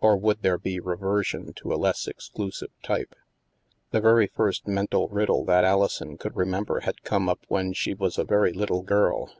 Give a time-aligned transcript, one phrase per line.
[0.00, 3.14] Or would there be reversion to a less exclusive type?
[3.90, 7.92] The very first mental riddle that Alison could re member had come up when she
[7.92, 9.30] was a very little girl.